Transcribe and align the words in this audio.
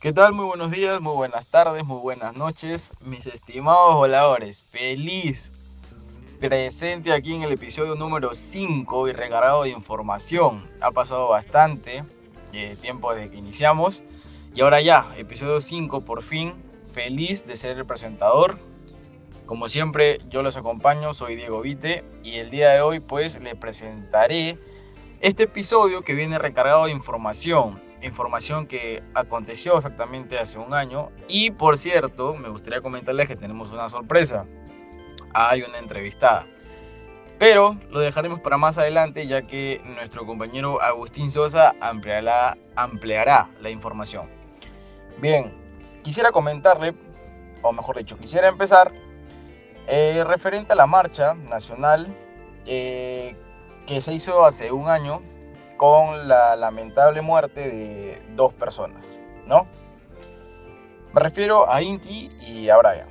¿Qué 0.00 0.12
tal? 0.12 0.32
Muy 0.32 0.44
buenos 0.44 0.70
días, 0.70 1.00
muy 1.00 1.14
buenas 1.14 1.48
tardes, 1.48 1.84
muy 1.84 1.98
buenas 1.98 2.36
noches, 2.36 2.92
mis 3.00 3.26
estimados 3.26 3.96
voladores. 3.96 4.62
Feliz 4.62 5.52
presente 6.38 7.12
aquí 7.12 7.34
en 7.34 7.42
el 7.42 7.50
episodio 7.50 7.96
número 7.96 8.32
5 8.32 9.08
y 9.08 9.12
recargado 9.12 9.64
de 9.64 9.70
información. 9.70 10.70
Ha 10.80 10.92
pasado 10.92 11.30
bastante 11.30 12.04
eh, 12.52 12.76
tiempo 12.80 13.12
desde 13.12 13.30
que 13.30 13.38
iniciamos 13.38 14.04
y 14.54 14.60
ahora 14.60 14.80
ya, 14.80 15.12
episodio 15.16 15.60
5 15.60 16.02
por 16.02 16.22
fin. 16.22 16.54
Feliz 16.92 17.44
de 17.44 17.56
ser 17.56 17.76
el 17.76 17.84
presentador. 17.84 18.56
Como 19.46 19.68
siempre, 19.68 20.20
yo 20.28 20.44
los 20.44 20.56
acompaño, 20.56 21.12
soy 21.12 21.34
Diego 21.34 21.60
Vite 21.60 22.04
y 22.22 22.36
el 22.36 22.50
día 22.50 22.70
de 22.70 22.82
hoy 22.82 23.00
pues 23.00 23.40
le 23.40 23.56
presentaré 23.56 24.58
este 25.18 25.42
episodio 25.42 26.02
que 26.02 26.14
viene 26.14 26.38
recargado 26.38 26.84
de 26.84 26.92
información 26.92 27.87
información 28.02 28.66
que 28.66 29.02
aconteció 29.14 29.76
exactamente 29.76 30.38
hace 30.38 30.58
un 30.58 30.74
año. 30.74 31.10
Y 31.28 31.50
por 31.50 31.76
cierto, 31.78 32.34
me 32.34 32.48
gustaría 32.48 32.80
comentarles 32.80 33.28
que 33.28 33.36
tenemos 33.36 33.72
una 33.72 33.88
sorpresa. 33.88 34.46
Hay 35.34 35.62
una 35.62 35.78
entrevistada. 35.78 36.46
Pero 37.38 37.76
lo 37.90 38.00
dejaremos 38.00 38.40
para 38.40 38.58
más 38.58 38.78
adelante 38.78 39.26
ya 39.26 39.42
que 39.42 39.80
nuestro 39.84 40.26
compañero 40.26 40.82
Agustín 40.82 41.30
Sosa 41.30 41.74
ampliará, 41.80 42.56
la 43.60 43.70
información. 43.70 44.28
Bien, 45.20 45.52
quisiera 46.02 46.32
comentarle, 46.32 46.94
o 47.62 47.72
mejor 47.72 47.96
dicho, 47.96 48.18
quisiera 48.18 48.48
empezar 48.48 48.92
eh, 49.86 50.24
referente 50.26 50.72
a 50.72 50.76
la 50.76 50.86
marcha 50.86 51.34
nacional 51.34 52.08
eh, 52.66 53.36
que 53.86 54.00
se 54.00 54.14
hizo 54.14 54.44
hace 54.44 54.72
un 54.72 54.88
año 54.88 55.22
con 55.78 56.28
la 56.28 56.56
lamentable 56.56 57.22
muerte 57.22 57.70
de 57.70 58.22
dos 58.34 58.52
personas, 58.52 59.16
¿no? 59.46 59.66
Me 61.14 61.20
refiero 61.20 61.70
a 61.70 61.80
Inti 61.80 62.30
y 62.40 62.68
a 62.68 62.76
Brian. 62.76 63.08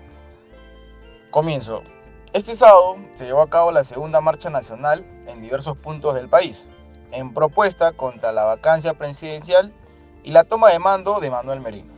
Comienzo. 1.31 1.81
Este 2.33 2.55
sábado 2.55 2.97
se 3.15 3.25
llevó 3.25 3.41
a 3.41 3.49
cabo 3.49 3.71
la 3.71 3.83
segunda 3.83 4.21
marcha 4.21 4.49
nacional 4.51 5.03
en 5.27 5.41
diversos 5.41 5.77
puntos 5.77 6.13
del 6.13 6.29
país, 6.29 6.69
en 7.11 7.33
propuesta 7.33 7.93
contra 7.93 8.31
la 8.31 8.43
vacancia 8.43 8.93
presidencial 8.93 9.73
y 10.23 10.31
la 10.31 10.43
toma 10.43 10.69
de 10.69 10.77
mando 10.77 11.19
de 11.19 11.31
Manuel 11.31 11.61
Merino. 11.61 11.93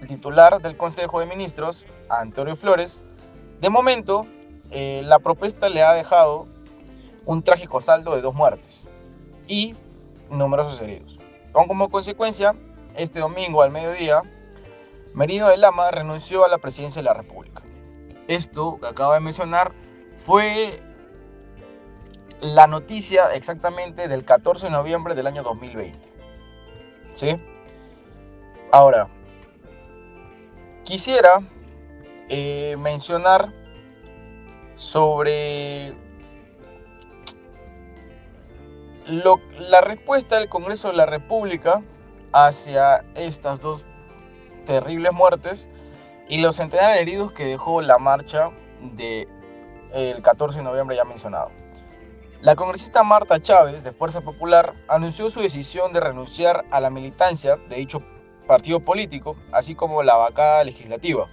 El 0.00 0.08
titular 0.08 0.60
del 0.62 0.76
Consejo 0.76 1.20
de 1.20 1.26
Ministros, 1.26 1.84
Antonio 2.08 2.56
Flores, 2.56 3.04
de 3.60 3.68
momento 3.68 4.26
eh, 4.70 5.02
la 5.04 5.18
propuesta 5.18 5.68
le 5.68 5.82
ha 5.82 5.92
dejado 5.92 6.46
un 7.26 7.42
trágico 7.42 7.82
saldo 7.82 8.14
de 8.14 8.22
dos 8.22 8.34
muertes, 8.34 8.87
y 9.48 9.74
numerosos 10.30 10.80
heridos. 10.80 11.18
Con 11.52 11.66
como 11.66 11.90
consecuencia, 11.90 12.54
este 12.96 13.20
domingo 13.20 13.62
al 13.62 13.72
mediodía, 13.72 14.22
Merino 15.14 15.48
de 15.48 15.56
Lama 15.56 15.90
renunció 15.90 16.44
a 16.44 16.48
la 16.48 16.58
presidencia 16.58 17.00
de 17.00 17.06
la 17.06 17.14
República. 17.14 17.62
Esto 18.28 18.78
que 18.78 18.86
acabo 18.86 19.14
de 19.14 19.20
mencionar 19.20 19.72
fue 20.16 20.80
la 22.40 22.66
noticia 22.66 23.28
exactamente 23.34 24.06
del 24.06 24.24
14 24.24 24.66
de 24.66 24.72
noviembre 24.72 25.14
del 25.14 25.26
año 25.26 25.42
2020. 25.42 25.98
¿Sí? 27.14 27.36
Ahora, 28.70 29.08
quisiera 30.84 31.40
eh, 32.28 32.76
mencionar 32.78 33.52
sobre 34.76 35.94
la 39.08 39.80
respuesta 39.80 40.38
del 40.38 40.48
Congreso 40.48 40.88
de 40.88 40.94
la 40.94 41.06
República 41.06 41.82
hacia 42.32 43.04
estas 43.14 43.60
dos 43.60 43.84
terribles 44.66 45.12
muertes 45.12 45.68
y 46.28 46.42
los 46.42 46.56
centenares 46.56 46.96
de 46.96 47.02
heridos 47.02 47.32
que 47.32 47.46
dejó 47.46 47.80
la 47.80 47.98
marcha 47.98 48.50
del 48.82 49.26
el 49.94 50.20
14 50.20 50.58
de 50.58 50.64
noviembre 50.64 50.96
ya 50.96 51.04
mencionado. 51.04 51.50
La 52.42 52.54
congresista 52.54 53.02
Marta 53.02 53.42
Chávez, 53.42 53.82
de 53.82 53.92
Fuerza 53.92 54.20
Popular, 54.20 54.74
anunció 54.88 55.30
su 55.30 55.40
decisión 55.40 55.92
de 55.94 56.00
renunciar 56.00 56.66
a 56.70 56.78
la 56.78 56.90
militancia 56.90 57.56
de 57.68 57.76
dicho 57.76 58.02
partido 58.46 58.80
político, 58.80 59.36
así 59.50 59.74
como 59.74 60.02
la 60.02 60.16
vacada 60.16 60.62
legislativa, 60.64 61.26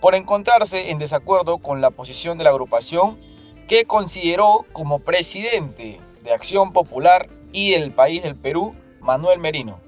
por 0.00 0.14
encontrarse 0.14 0.90
en 0.90 0.98
desacuerdo 0.98 1.58
con 1.58 1.80
la 1.82 1.90
posición 1.90 2.38
de 2.38 2.44
la 2.44 2.50
agrupación 2.50 3.20
que 3.68 3.84
consideró 3.84 4.64
como 4.72 5.00
presidente 5.00 6.00
de 6.22 6.32
Acción 6.32 6.72
Popular 6.72 7.28
y 7.52 7.72
del 7.72 7.92
país 7.92 8.22
del 8.22 8.36
Perú, 8.36 8.74
Manuel 9.00 9.38
Merino, 9.38 9.78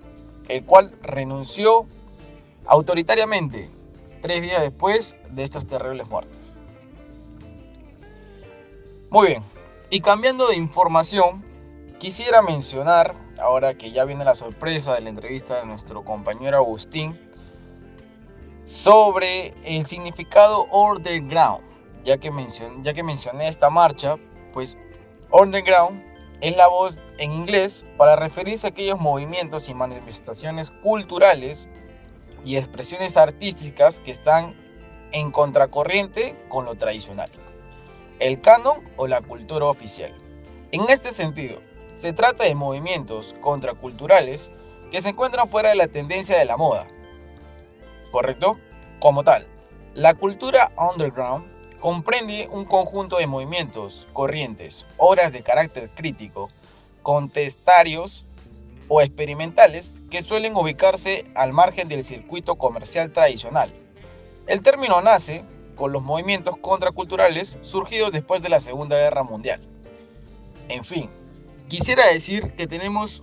el 0.48 0.64
cual 0.64 0.92
renunció 1.02 1.86
autoritariamente 2.66 3.68
tres 4.20 4.42
días 4.42 4.60
después 4.62 5.16
de 5.30 5.42
estas 5.42 5.66
terribles 5.66 6.08
muertes. 6.08 6.56
Muy 9.10 9.28
bien, 9.28 9.42
y 9.90 10.00
cambiando 10.00 10.46
de 10.46 10.56
información, 10.56 11.44
quisiera 11.98 12.42
mencionar, 12.42 13.14
ahora 13.40 13.74
que 13.74 13.90
ya 13.90 14.04
viene 14.04 14.24
la 14.24 14.34
sorpresa 14.34 14.94
de 14.94 15.00
la 15.00 15.10
entrevista 15.10 15.56
de 15.56 15.66
nuestro 15.66 16.04
compañero 16.04 16.56
Agustín, 16.56 17.18
sobre 18.66 19.52
el 19.64 19.84
significado 19.84 20.66
underground. 20.66 21.64
Ya 22.04 22.18
que, 22.18 22.30
ya 22.82 22.94
que 22.94 23.02
mencioné 23.02 23.48
esta 23.48 23.68
marcha, 23.68 24.16
pues 24.52 24.78
underground 25.32 26.09
es 26.40 26.56
la 26.56 26.68
voz 26.68 27.02
en 27.18 27.32
inglés 27.32 27.84
para 27.96 28.16
referirse 28.16 28.66
a 28.66 28.70
aquellos 28.70 28.98
movimientos 28.98 29.68
y 29.68 29.74
manifestaciones 29.74 30.70
culturales 30.82 31.68
y 32.44 32.56
expresiones 32.56 33.16
artísticas 33.16 34.00
que 34.00 34.10
están 34.10 34.54
en 35.12 35.30
contracorriente 35.30 36.36
con 36.48 36.64
lo 36.64 36.74
tradicional, 36.76 37.30
el 38.20 38.40
canon 38.40 38.78
o 38.96 39.06
la 39.06 39.20
cultura 39.20 39.66
oficial. 39.66 40.14
En 40.72 40.88
este 40.88 41.10
sentido, 41.10 41.60
se 41.96 42.12
trata 42.12 42.44
de 42.44 42.54
movimientos 42.54 43.34
contraculturales 43.40 44.50
que 44.90 45.02
se 45.02 45.10
encuentran 45.10 45.48
fuera 45.48 45.70
de 45.70 45.76
la 45.76 45.88
tendencia 45.88 46.38
de 46.38 46.44
la 46.46 46.56
moda. 46.56 46.86
¿Correcto? 48.10 48.58
Como 49.00 49.22
tal, 49.22 49.46
la 49.94 50.14
cultura 50.14 50.72
underground 50.78 51.49
comprende 51.80 52.48
un 52.52 52.64
conjunto 52.64 53.16
de 53.16 53.26
movimientos, 53.26 54.06
corrientes, 54.12 54.86
obras 54.98 55.32
de 55.32 55.42
carácter 55.42 55.88
crítico, 55.88 56.50
contestarios 57.02 58.24
o 58.88 59.00
experimentales 59.00 59.94
que 60.10 60.22
suelen 60.22 60.54
ubicarse 60.54 61.24
al 61.34 61.52
margen 61.52 61.88
del 61.88 62.04
circuito 62.04 62.56
comercial 62.56 63.12
tradicional. 63.12 63.72
El 64.46 64.62
término 64.62 65.00
nace 65.00 65.44
con 65.74 65.92
los 65.92 66.02
movimientos 66.02 66.56
contraculturales 66.58 67.58
surgidos 67.62 68.12
después 68.12 68.42
de 68.42 68.50
la 68.50 68.60
Segunda 68.60 68.96
Guerra 68.96 69.22
Mundial. 69.22 69.60
En 70.68 70.84
fin, 70.84 71.08
quisiera 71.68 72.06
decir 72.06 72.52
que 72.52 72.66
tenemos 72.66 73.22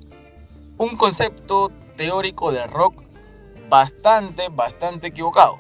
un 0.78 0.98
concepto 0.98 1.72
teórico 1.96 2.52
del 2.52 2.70
rock 2.70 3.04
bastante, 3.70 4.50
bastante 4.50 5.08
equivocado. 5.08 5.60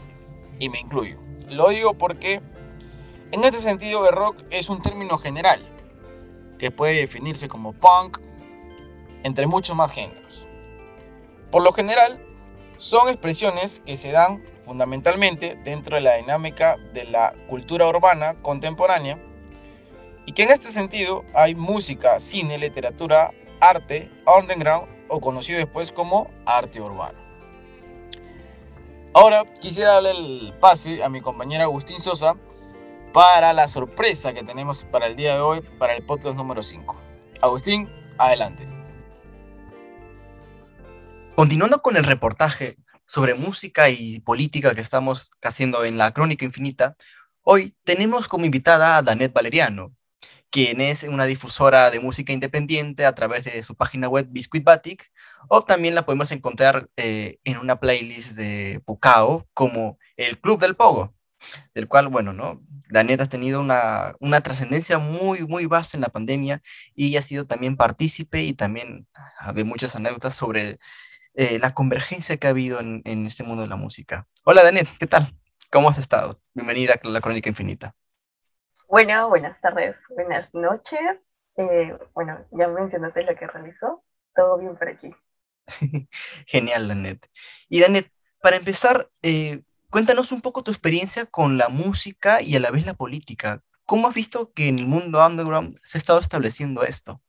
Y 0.59 0.69
me 0.69 0.79
incluyo. 0.79 1.17
Lo 1.49 1.69
digo 1.69 1.93
porque 1.93 2.41
en 3.31 3.43
este 3.43 3.59
sentido, 3.59 4.07
el 4.07 4.15
rock 4.15 4.37
es 4.49 4.69
un 4.69 4.81
término 4.81 5.17
general 5.17 5.61
que 6.57 6.71
puede 6.71 6.95
definirse 6.95 7.47
como 7.47 7.73
punk, 7.73 8.19
entre 9.23 9.47
muchos 9.47 9.75
más 9.75 9.91
géneros. 9.91 10.47
Por 11.51 11.63
lo 11.63 11.73
general, 11.73 12.23
son 12.77 13.09
expresiones 13.09 13.81
que 13.85 13.95
se 13.95 14.11
dan 14.11 14.43
fundamentalmente 14.63 15.55
dentro 15.63 15.95
de 15.95 16.01
la 16.01 16.15
dinámica 16.15 16.77
de 16.93 17.05
la 17.05 17.33
cultura 17.49 17.87
urbana 17.87 18.35
contemporánea 18.41 19.19
y 20.25 20.33
que 20.33 20.43
en 20.43 20.51
este 20.51 20.71
sentido 20.71 21.23
hay 21.33 21.55
música, 21.55 22.19
cine, 22.19 22.57
literatura, 22.57 23.33
arte, 23.59 24.11
underground 24.25 24.87
o 25.09 25.19
conocido 25.19 25.57
después 25.57 25.91
como 25.91 26.29
arte 26.45 26.81
urbano. 26.81 27.17
Ahora 29.13 29.45
quisiera 29.59 29.93
darle 29.93 30.11
el 30.11 30.53
pase 30.59 31.03
a 31.03 31.09
mi 31.09 31.21
compañera 31.21 31.63
Agustín 31.63 31.99
Sosa 31.99 32.35
para 33.17 33.51
la 33.51 33.67
sorpresa 33.67 34.31
que 34.31 34.43
tenemos 34.43 34.83
para 34.83 35.07
el 35.07 35.15
día 35.15 35.33
de 35.33 35.39
hoy, 35.39 35.61
para 35.79 35.95
el 35.95 36.05
podcast 36.05 36.37
número 36.37 36.61
5. 36.61 36.95
Agustín, 37.41 37.89
adelante. 38.19 38.67
Continuando 41.35 41.81
con 41.81 41.97
el 41.97 42.03
reportaje 42.03 42.77
sobre 43.07 43.33
música 43.33 43.89
y 43.89 44.19
política 44.19 44.75
que 44.75 44.81
estamos 44.81 45.31
haciendo 45.41 45.83
en 45.83 45.97
la 45.97 46.11
Crónica 46.11 46.45
Infinita, 46.45 46.95
hoy 47.41 47.75
tenemos 47.83 48.27
como 48.27 48.45
invitada 48.45 48.97
a 48.97 49.01
Danet 49.01 49.33
Valeriano, 49.33 49.95
quien 50.51 50.79
es 50.79 51.01
una 51.01 51.25
difusora 51.25 51.89
de 51.89 51.99
música 51.99 52.33
independiente 52.33 53.03
a 53.03 53.15
través 53.15 53.45
de 53.45 53.63
su 53.63 53.73
página 53.73 54.07
web 54.07 54.27
Biscuit 54.29 54.63
Batic, 54.63 55.11
o 55.49 55.63
también 55.63 55.95
la 55.95 56.05
podemos 56.05 56.31
encontrar 56.31 56.87
eh, 56.97 57.39
en 57.45 57.57
una 57.57 57.79
playlist 57.79 58.33
de 58.33 58.79
Pucao 58.85 59.47
como 59.55 59.97
el 60.17 60.39
Club 60.39 60.59
del 60.59 60.75
Pogo, 60.75 61.16
del 61.73 61.87
cual, 61.87 62.07
bueno, 62.07 62.33
¿no? 62.33 62.61
Daniela 62.89 63.23
ha 63.23 63.29
tenido 63.29 63.59
una, 63.59 64.15
una 64.19 64.41
trascendencia 64.41 64.97
muy, 64.97 65.45
muy 65.45 65.65
vasta 65.65 65.97
en 65.97 66.01
la 66.01 66.09
pandemia 66.09 66.61
y 66.95 67.15
ha 67.17 67.21
sido 67.21 67.45
también 67.45 67.77
partícipe 67.77 68.43
y 68.43 68.53
también 68.53 69.07
ah, 69.39 69.53
de 69.53 69.63
muchas 69.63 69.95
anécdotas 69.95 70.35
sobre 70.35 70.79
eh, 71.33 71.59
la 71.59 71.73
convergencia 71.73 72.37
que 72.37 72.47
ha 72.47 72.51
habido 72.51 72.79
en, 72.79 73.01
en 73.05 73.27
este 73.27 73.43
mundo 73.43 73.63
de 73.63 73.69
la 73.69 73.75
música. 73.75 74.27
Hola, 74.45 74.63
Danet, 74.63 74.87
¿qué 74.99 75.07
tal? 75.07 75.35
¿Cómo 75.71 75.89
has 75.89 75.97
estado? 75.97 76.39
Bienvenida 76.53 76.95
a 77.01 77.07
la 77.07 77.21
Crónica 77.21 77.49
Infinita. 77.49 77.93
Bueno, 78.87 79.27
buenas 79.27 79.59
tardes, 79.59 79.97
buenas 80.09 80.55
noches. 80.55 81.37
Eh, 81.57 81.93
bueno, 82.13 82.45
ya 82.51 82.67
mencionaste 82.69 83.23
lo 83.23 83.35
que 83.35 83.47
realizó. 83.47 84.03
Todo 84.33 84.57
bien 84.57 84.77
por 84.77 84.87
aquí. 84.87 85.13
Genial, 86.45 86.87
Danet. 86.87 87.29
Y 87.67 87.81
Danet, 87.81 88.09
para 88.41 88.55
empezar, 88.55 89.09
eh, 89.21 89.63
cuéntanos 89.89 90.31
un 90.31 90.41
poco 90.41 90.63
tu 90.63 90.71
experiencia 90.71 91.25
con 91.25 91.57
la 91.57 91.69
música 91.69 92.41
y 92.41 92.55
a 92.55 92.59
la 92.59 92.71
vez 92.71 92.85
la 92.85 92.93
política. 92.93 93.61
¿Cómo 93.85 94.07
has 94.07 94.13
visto 94.13 94.51
que 94.53 94.67
en 94.67 94.79
el 94.79 94.87
mundo 94.87 95.25
underground 95.25 95.79
se 95.83 95.97
ha 95.97 95.99
estado 95.99 96.19
estableciendo 96.19 96.83
esto? 96.83 97.21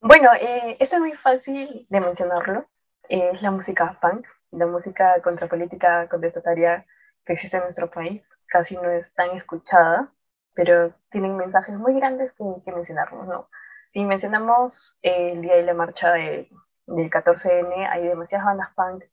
Bueno, 0.00 0.30
eh, 0.34 0.76
esto 0.78 0.96
es 0.96 1.00
muy 1.00 1.12
fácil 1.12 1.86
de 1.88 2.00
mencionarlo. 2.00 2.66
es 3.08 3.42
la 3.42 3.50
música 3.50 3.98
punk, 4.00 4.24
la 4.52 4.66
música 4.66 5.20
contrapolítica 5.22 6.08
contestataria 6.08 6.86
que 7.24 7.32
existe 7.32 7.56
en 7.56 7.64
nuestro 7.64 7.90
país. 7.90 8.22
Casi 8.46 8.76
no 8.76 8.88
es 8.90 9.12
tan 9.14 9.30
escuchada, 9.36 10.12
pero 10.54 10.94
tienen 11.10 11.36
mensajes 11.36 11.76
muy 11.76 11.94
grandes 11.94 12.32
que, 12.32 12.44
que 12.64 12.72
mencionarlos, 12.72 13.26
¿no? 13.26 13.48
Si 13.92 14.04
mencionamos 14.04 14.98
el 15.02 15.42
día 15.42 15.56
de 15.56 15.64
la 15.64 15.74
marcha 15.74 16.12
de, 16.12 16.48
del 16.86 17.10
14N, 17.10 17.88
hay 17.90 18.06
demasiadas 18.06 18.46
bandas 18.46 18.70
punk 18.74 19.04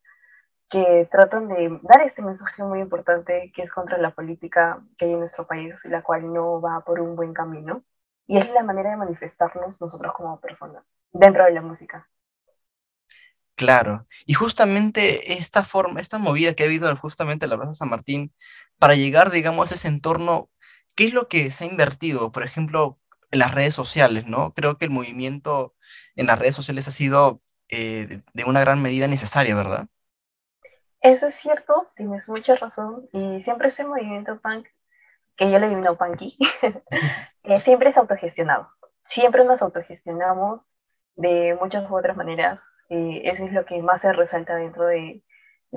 que 0.70 1.08
tratan 1.12 1.48
de 1.48 1.80
dar 1.84 2.02
este 2.02 2.22
mensaje 2.22 2.64
muy 2.64 2.80
importante 2.80 3.52
que 3.56 3.64
es 3.64 3.72
contra 3.72 3.98
la 3.98 4.12
política 4.12 4.84
que 4.98 5.06
hay 5.06 5.14
en 5.14 5.20
nuestro 5.20 5.48
país, 5.48 5.76
la 5.86 6.02
cual 6.02 6.34
no 6.34 6.62
va 6.62 6.82
por 6.82 7.00
un 7.00 7.16
buen 7.16 7.34
camino. 7.34 7.84
Y 8.28 8.38
es 8.38 8.50
la 8.52 8.64
manera 8.64 8.92
de 8.92 8.98
manifestarnos 8.98 9.80
nosotros 9.80 10.14
como 10.14 10.40
personas 10.42 10.84
dentro 11.14 11.46
de 11.46 11.52
la 11.52 11.62
música. 11.62 12.10
Claro, 13.56 14.06
y 14.28 14.34
justamente 14.36 15.34
esta 15.34 15.64
forma, 15.64 16.00
esta 16.00 16.20
movida 16.20 16.54
que 16.54 16.64
ha 16.64 16.68
habido 16.68 16.96
justamente 16.98 17.46
en 17.46 17.50
la 17.50 17.58
Plaza 17.58 17.74
San 17.74 17.90
Martín, 17.90 18.32
para 18.78 18.94
llegar, 18.94 19.32
digamos, 19.32 19.72
a 19.72 19.76
ese 19.76 19.88
entorno, 19.88 20.50
¿qué 20.96 21.06
es 21.08 21.14
lo 21.14 21.28
que 21.28 21.50
se 21.50 21.64
ha 21.64 21.68
invertido? 21.68 22.32
Por 22.32 22.44
ejemplo, 22.44 23.00
en 23.32 23.40
las 23.40 23.56
redes 23.56 23.74
sociales, 23.74 24.28
¿no? 24.28 24.54
Creo 24.54 24.78
que 24.78 24.86
el 24.86 24.92
movimiento 24.92 25.76
en 26.16 26.28
las 26.28 26.38
redes 26.38 26.56
sociales 26.56 26.88
ha 26.88 26.92
sido 26.92 27.42
eh, 27.70 28.22
de 28.34 28.44
una 28.46 28.62
gran 28.62 28.82
medida 28.82 29.08
necesaria, 29.08 29.56
¿verdad? 29.56 29.88
Eso 31.02 31.28
es 31.28 31.36
cierto, 31.36 31.92
tienes 31.96 32.28
mucha 32.28 32.56
razón. 32.56 33.08
Y 33.14 33.40
siempre 33.42 33.68
ese 33.68 33.86
movimiento 33.86 34.40
punk, 34.40 34.68
que 35.36 35.52
yo 35.52 35.60
le 35.60 35.70
digo 35.70 35.98
punky, 35.98 36.38
eh, 37.44 37.60
siempre 37.60 37.92
es 37.92 37.98
autogestionado. 37.98 38.70
Siempre 39.04 39.46
nos 39.46 39.62
autogestionamos 39.62 40.74
de 41.16 41.58
muchas 41.60 41.86
otras 41.90 42.18
maneras. 42.18 42.64
Y 42.90 43.28
eso 43.28 43.46
es 43.46 43.54
lo 43.54 43.66
que 43.66 43.82
más 43.82 44.02
se 44.02 44.14
resalta 44.14 44.56
dentro 44.56 44.86
de, 44.86 45.24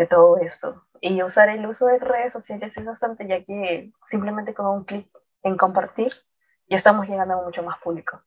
todo 0.09 0.39
esto. 0.39 0.87
Y 1.01 1.23
usar 1.23 1.51
el 1.51 1.67
uso 1.67 1.87
de 1.87 1.99
redes 1.99 2.33
sociales 2.33 2.77
es 2.77 2.85
bastante, 2.85 3.27
ya 3.27 3.45
que 3.45 3.93
simplemente 4.07 4.55
con 4.55 4.67
un 4.67 4.85
clic 4.85 5.11
en 5.43 5.57
compartir 5.57 6.13
ya 6.69 6.77
estamos 6.77 7.09
llegando 7.09 7.35
a 7.35 7.43
mucho 7.43 7.63
más 7.63 7.79
público. 7.81 8.23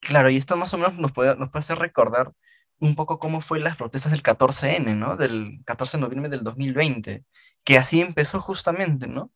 Claro, 0.00 0.28
y 0.28 0.36
esto 0.36 0.56
más 0.56 0.74
o 0.74 0.78
menos 0.78 0.98
nos 0.98 1.12
puede, 1.12 1.36
nos 1.36 1.48
puede 1.48 1.60
hacer 1.60 1.78
recordar 1.78 2.32
un 2.80 2.94
poco 2.94 3.18
cómo 3.18 3.40
fue 3.40 3.60
las 3.60 3.76
protestas 3.76 4.12
del 4.12 4.22
14N, 4.22 4.96
¿no? 4.96 5.16
Del 5.16 5.62
14 5.64 5.96
de 5.96 6.02
noviembre 6.02 6.30
del 6.30 6.44
2020, 6.44 7.24
que 7.64 7.78
así 7.78 8.00
empezó 8.00 8.40
justamente, 8.40 9.08
¿no? 9.08 9.32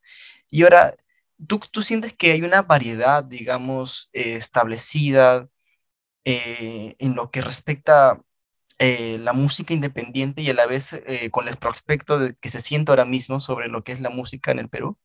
Y 0.50 0.64
ahora, 0.64 0.96
¿tú, 1.46 1.60
tú 1.70 1.82
sientes 1.82 2.14
que 2.14 2.32
hay 2.32 2.42
una 2.42 2.62
variedad, 2.62 3.24
digamos, 3.24 4.10
eh, 4.12 4.36
establecida 4.36 5.48
eh, 6.24 6.96
en 6.98 7.14
lo 7.16 7.30
que 7.30 7.42
respecta 7.42 8.20
eh, 8.78 9.18
la 9.18 9.32
música 9.32 9.74
independiente 9.74 10.42
y 10.42 10.50
a 10.50 10.54
la 10.54 10.66
vez 10.66 11.02
con 11.30 11.48
el 11.48 11.56
prospecto 11.56 12.18
de, 12.18 12.34
que 12.36 12.50
se 12.50 12.60
siente 12.60 12.92
ahora 12.92 13.04
mismo 13.04 13.40
sobre 13.40 13.68
lo 13.68 13.84
que 13.84 13.92
es 13.92 14.00
la 14.00 14.10
música 14.10 14.52
en 14.52 14.58
el 14.60 14.68
Perú? 14.68 14.98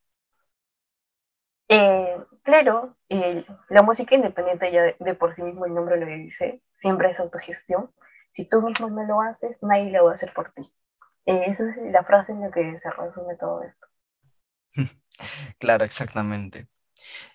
claro, 2.44 2.96
la 3.10 3.82
música 3.82 4.16
independiente 4.16 4.72
ya 4.72 4.96
de, 5.00 5.14
por 5.16 5.34
sí 5.34 5.42
mismo 5.42 5.66
el 5.66 5.74
nombre 5.74 6.00
lo 6.00 6.06
dice, 6.06 6.62
siempre 6.80 7.10
es 7.10 7.20
autogestión 7.20 7.90
si 8.36 8.46
tú 8.46 8.62
mismo 8.62 8.90
no 8.90 9.04
lo 9.04 9.22
haces, 9.22 9.58
nadie 9.62 9.92
lo 9.92 10.06
va 10.06 10.12
a 10.12 10.16
hacer 10.16 10.34
por 10.34 10.52
ti. 10.52 10.62
Eh, 11.26 11.46
esa 11.48 11.70
es 11.70 11.78
la 11.92 12.04
frase 12.04 12.34
en 12.34 12.42
la 12.42 12.52
que 12.52 12.78
se 12.78 12.92
resume 12.92 13.36
todo 13.40 13.64
esto. 13.64 13.88
Claro, 15.60 15.86
exactamente. 15.86 16.68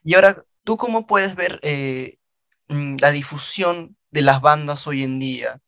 Y 0.03 0.15
ahora, 0.15 0.45
¿tú 0.65 0.77
cómo 0.77 1.07
puedes 1.07 1.35
ver 1.35 1.59
eh, 1.63 2.19
mm, 2.69 2.97
la 3.01 3.11
difusión 3.11 3.97
de 4.11 4.21
las 4.21 4.43
bandas 4.43 4.87
hoy 4.87 5.03
en 5.03 5.19
día? 5.19 5.63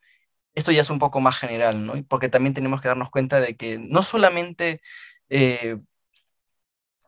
Esto 0.55 0.73
ya 0.73 0.82
es 0.82 0.90
un 0.90 0.99
poco 0.99 1.20
más 1.20 1.38
general, 1.38 1.87
¿no? 1.87 1.94
Porque 2.08 2.28
también 2.28 2.52
tenemos 2.52 2.82
que 2.82 2.88
darnos 2.88 3.08
cuenta 3.11 3.40
de 3.40 3.56
que 3.56 3.78
no 3.78 4.02
solamente 4.02 4.82
eh, 5.31 5.78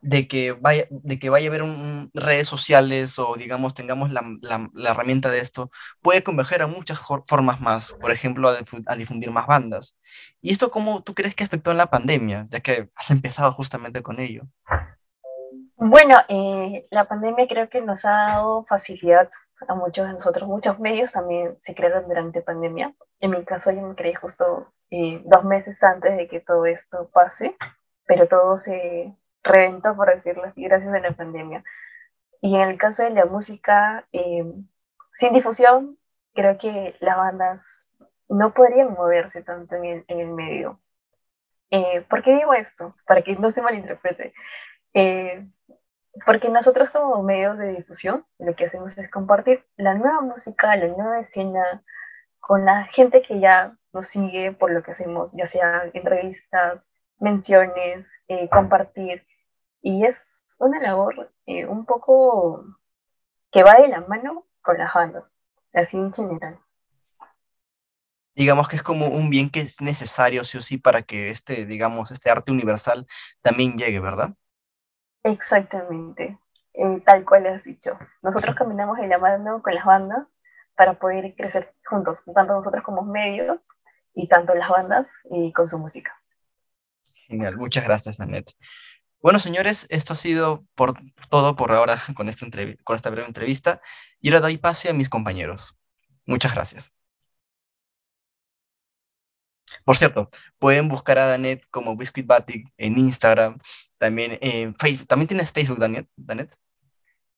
de 0.05 0.27
que 0.27 0.51
vaya, 0.51 0.85
de 0.89 1.17
que 1.17 1.31
vaya 1.31 1.47
a 1.47 1.53
haber 1.53 1.63
redes 2.13 2.47
sociales 2.47 3.17
o 3.17 3.35
digamos 3.35 3.73
tengamos 3.73 4.11
la, 4.11 4.21
la, 4.41 4.91
herramienta 4.91 5.31
de 5.31 5.39
esto, 5.39 5.71
puede 6.01 6.23
converger 6.23 6.61
a 6.61 6.67
muchas 6.67 7.01
formas 7.25 7.59
más, 7.59 7.91
por 7.93 8.11
ejemplo, 8.11 8.49
a, 8.49 8.95
difundir 8.95 9.31
más 9.31 9.47
bandas. 9.47 9.97
¿Y 10.41 10.51
esto 10.51 10.69
cómo 10.69 11.01
tú 11.01 11.15
crees 11.15 11.33
que 11.33 11.43
afectó 11.43 11.71
en 11.71 11.77
la 11.77 11.89
pandemia, 11.89 12.45
ya 12.49 12.59
que 12.59 12.89
has 12.95 13.09
empezado 13.09 13.51
justamente 13.51 14.03
con 14.03 14.19
ello? 14.19 14.43
Bueno, 15.75 16.17
eh, 16.29 16.85
la 16.91 17.07
pandemia 17.07 17.47
creo 17.47 17.67
que 17.67 17.81
nos 17.81 18.05
ha 18.05 18.11
dado 18.11 18.63
facilidad 18.65 19.29
a 19.67 19.73
muchos 19.73 20.05
de 20.05 20.13
nosotros, 20.13 20.47
muchos 20.47 20.79
medios 20.79 21.13
también 21.13 21.55
se 21.59 21.73
crearon 21.73 22.07
durante 22.07 22.43
pandemia. 22.43 22.93
En 23.21 23.31
mi 23.31 23.43
caso 23.43 23.71
yo 23.71 23.81
me 23.81 23.95
creí 23.95 24.13
justo 24.13 24.71
eh, 24.91 25.21
dos 25.25 25.43
meses 25.43 25.81
antes 25.81 26.15
de 26.15 26.27
que 26.27 26.41
todo 26.41 26.67
esto 26.67 27.09
pase, 27.11 27.57
pero 28.05 28.27
todo 28.27 28.57
se, 28.57 29.15
reventó, 29.45 29.95
por 29.95 30.13
decirlo 30.13 30.43
así, 30.43 30.63
gracias 30.63 30.93
a 30.93 30.99
la 30.99 31.11
pandemia. 31.11 31.63
Y 32.41 32.55
en 32.55 32.61
el 32.61 32.77
caso 32.77 33.03
de 33.03 33.11
la 33.11 33.25
música, 33.25 34.07
eh, 34.11 34.43
sin 35.17 35.33
difusión, 35.33 35.97
creo 36.33 36.57
que 36.57 36.95
las 36.99 37.17
bandas 37.17 37.91
no 38.27 38.53
podrían 38.53 38.93
moverse 38.93 39.41
tanto 39.43 39.75
en 39.75 39.85
el, 39.85 40.05
en 40.07 40.19
el 40.19 40.27
medio. 40.29 40.79
Eh, 41.69 42.01
¿Por 42.09 42.23
qué 42.23 42.35
digo 42.35 42.53
esto? 42.53 42.95
Para 43.07 43.21
que 43.21 43.35
no 43.35 43.51
se 43.51 43.61
malinterprete. 43.61 44.33
Eh, 44.93 45.47
porque 46.25 46.49
nosotros 46.49 46.89
como 46.89 47.21
medios 47.23 47.57
de 47.57 47.73
difusión 47.75 48.25
lo 48.39 48.55
que 48.55 48.65
hacemos 48.65 48.97
es 48.97 49.09
compartir 49.11 49.65
la 49.75 49.93
nueva 49.93 50.21
música, 50.21 50.75
la 50.75 50.87
nueva 50.87 51.19
escena 51.19 51.83
con 52.39 52.63
la 52.65 52.85
gente 52.85 53.21
que 53.21 53.39
ya 53.39 53.75
nos 53.91 54.07
sigue 54.07 54.53
por 54.53 54.71
lo 54.71 54.81
que 54.83 54.91
hacemos, 54.91 55.31
ya 55.33 55.47
sea 55.47 55.89
entrevistas, 55.93 56.93
menciones, 57.19 58.05
compartir. 58.49 59.25
Y 59.85 60.03
es 60.03 60.43
una 60.57 60.81
labor 60.81 61.31
eh, 61.45 61.67
un 61.67 61.85
poco 61.85 62.65
que 63.51 63.61
va 63.61 63.73
de 63.73 63.87
la 63.87 64.01
mano 64.01 64.47
con 64.63 64.79
las 64.79 64.91
bandas, 64.91 65.25
así 65.73 65.95
en 65.95 66.11
general. 66.11 66.59
Digamos 68.33 68.67
que 68.67 68.77
es 68.77 68.81
como 68.81 69.05
un 69.05 69.29
bien 69.29 69.51
que 69.51 69.59
es 69.59 69.81
necesario, 69.81 70.43
sí 70.43 70.57
o 70.57 70.61
sí, 70.61 70.79
para 70.79 71.03
que 71.03 71.29
este, 71.29 71.67
digamos, 71.67 72.09
este 72.09 72.31
arte 72.31 72.51
universal 72.51 73.05
también 73.43 73.77
llegue, 73.77 73.99
¿verdad? 73.99 74.33
Exactamente, 75.21 76.39
eh, 76.73 77.01
tal 77.05 77.23
cual 77.23 77.45
has 77.45 77.63
dicho. 77.63 77.95
Nosotros 78.23 78.55
caminamos 78.55 78.97
de 78.97 79.07
la 79.07 79.19
mano 79.19 79.61
con 79.61 79.75
las 79.75 79.85
bandas 79.85 80.25
para 80.75 80.97
poder 80.97 81.35
crecer 81.35 81.75
juntos, 81.85 82.17
tanto 82.33 82.55
nosotros 82.55 82.83
como 82.83 83.03
medios 83.03 83.69
y 84.15 84.27
tanto 84.27 84.55
las 84.55 84.67
bandas 84.67 85.07
y 85.29 85.53
con 85.53 85.69
su 85.69 85.77
música. 85.77 86.11
Genial, 87.27 87.55
muchas 87.55 87.83
gracias, 87.83 88.19
Annette. 88.19 88.51
Bueno, 89.25 89.39
señores, 89.39 89.87
esto 89.89 90.13
ha 90.13 90.15
sido 90.15 90.67
por 90.75 90.93
todo 91.31 91.55
por 91.55 91.71
ahora 91.71 91.95
con 92.15 92.29
esta, 92.29 92.45
con 92.83 92.95
esta 92.95 93.09
breve 93.09 93.25
entrevista 93.25 93.81
y 94.21 94.29
ahora 94.29 94.41
doy 94.41 94.59
pase 94.59 94.87
a 94.87 94.93
mis 94.93 95.09
compañeros. 95.09 95.75
Muchas 96.27 96.53
gracias. 96.53 96.93
Por 99.83 99.97
cierto, 99.97 100.29
pueden 100.59 100.89
buscar 100.89 101.17
a 101.17 101.25
Danet 101.25 101.63
como 101.71 101.97
Biscuit 101.97 102.27
Batic 102.27 102.67
en 102.77 102.99
Instagram, 102.99 103.57
también 103.97 104.37
en 104.41 104.75
Facebook. 104.75 105.07
¿También 105.07 105.27
tienes 105.27 105.51
Facebook, 105.51 105.79
Danet? 105.79 106.07
Danet? 106.15 106.53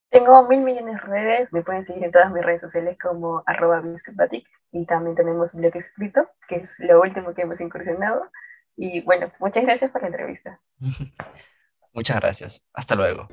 Tengo 0.10 0.46
mil 0.46 0.60
millones 0.60 0.96
de 0.96 1.08
redes, 1.08 1.54
me 1.54 1.64
pueden 1.64 1.86
seguir 1.86 2.04
en 2.04 2.12
todas 2.12 2.34
mis 2.34 2.44
redes 2.44 2.60
sociales 2.60 2.98
como 3.02 3.44
arroba 3.46 3.80
biscuitbatic 3.80 4.46
y 4.74 4.86
también 4.86 5.16
tenemos 5.16 5.54
un 5.54 5.62
blog 5.62 5.78
escrito, 5.78 6.30
que 6.50 6.58
es 6.58 6.78
lo 6.80 7.00
último 7.00 7.34
que 7.34 7.44
hemos 7.44 7.62
incursionado. 7.62 8.30
Y 8.76 9.00
bueno, 9.04 9.32
muchas 9.40 9.64
gracias 9.64 9.90
por 9.90 10.02
la 10.02 10.08
entrevista. 10.08 10.60
Muchas 11.98 12.18
gracias. 12.20 12.64
Hasta 12.74 12.94
luego. 12.94 13.28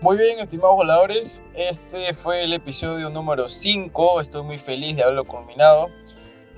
Muy 0.00 0.16
bien, 0.16 0.38
estimados 0.38 0.74
voladores, 0.76 1.42
este 1.54 2.14
fue 2.14 2.44
el 2.44 2.54
episodio 2.54 3.10
número 3.10 3.46
5. 3.46 4.22
Estoy 4.22 4.42
muy 4.42 4.58
feliz 4.58 4.96
de 4.96 5.02
haberlo 5.02 5.26
culminado. 5.26 5.90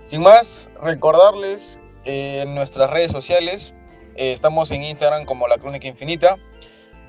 Sin 0.05 0.23
más, 0.23 0.71
recordarles 0.81 1.81
eh, 2.05 2.43
en 2.43 2.55
nuestras 2.55 2.91
redes 2.91 3.11
sociales, 3.11 3.75
eh, 4.15 4.31
estamos 4.31 4.71
en 4.71 4.85
Instagram 4.85 5.25
como 5.25 5.49
La 5.49 5.59
Crónica 5.59 5.89
Infinita. 5.89 6.37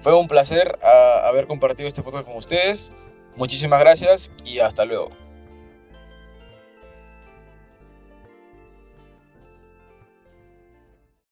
Fue 0.01 0.15
un 0.15 0.27
placer 0.27 0.79
ah, 0.81 1.27
haber 1.27 1.45
compartido 1.45 1.87
este 1.87 2.01
podcast 2.01 2.25
con 2.25 2.37
ustedes. 2.37 2.91
Muchísimas 3.35 3.81
gracias 3.81 4.31
y 4.43 4.57
hasta 4.59 4.83
luego. 4.83 5.09